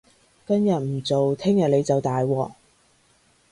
[0.47, 2.53] 今日唔做，聽日你就大鑊